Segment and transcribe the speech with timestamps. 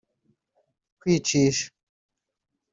[0.99, 1.65] kwicisha